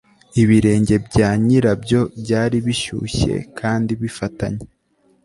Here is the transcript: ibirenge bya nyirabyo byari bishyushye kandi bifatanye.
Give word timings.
ibirenge 0.41 0.95
bya 1.07 1.29
nyirabyo 1.45 1.99
byari 2.21 2.57
bishyushye 2.65 3.33
kandi 3.59 3.91
bifatanye. 4.01 4.65